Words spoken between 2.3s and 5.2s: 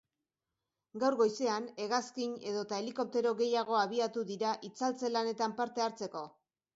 edota helikoptero gehiago abiatu dira itzaltze